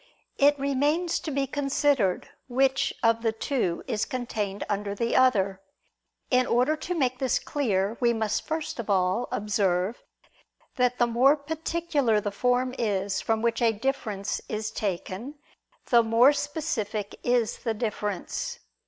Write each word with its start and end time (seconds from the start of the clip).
It 0.39 0.57
remains 0.57 1.19
to 1.19 1.29
be 1.29 1.45
considered 1.45 2.29
which 2.47 2.91
of 3.03 3.21
the 3.21 3.31
two 3.31 3.83
is 3.85 4.03
contained 4.03 4.63
under 4.67 4.95
the 4.95 5.15
other. 5.15 5.61
In 6.31 6.47
order 6.47 6.75
to 6.77 6.95
make 6.97 7.19
this 7.19 7.37
clear, 7.37 7.97
we 7.99 8.11
must 8.11 8.47
first 8.47 8.79
of 8.79 8.89
all 8.89 9.27
observe 9.31 10.01
that 10.75 10.97
the 10.97 11.05
more 11.05 11.37
particular 11.37 12.19
the 12.19 12.31
form 12.31 12.73
is 12.79 13.21
from 13.21 13.43
which 13.43 13.61
a 13.61 13.71
difference 13.73 14.41
is 14.49 14.71
taken, 14.71 15.35
the 15.91 16.01
more 16.01 16.33
specific 16.33 17.19
is 17.21 17.57
the 17.59 17.75
difference. 17.75 18.57